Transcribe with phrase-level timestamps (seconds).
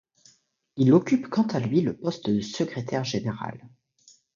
[0.77, 3.69] Il occupe quant à lui le poste de secrétaire général.